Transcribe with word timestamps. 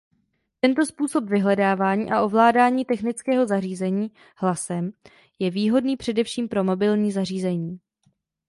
Tento 0.59 0.85
způsob 0.85 1.23
vyhledávání 1.23 2.11
a 2.11 2.21
ovládání 2.21 2.85
technického 2.85 3.47
zařízení 3.47 4.11
hlasem 4.37 4.91
je 5.39 5.51
výhodný 5.51 5.97
především 5.97 6.47
pro 6.49 6.63
mobilní 6.63 7.11
zařízení. 7.11 7.79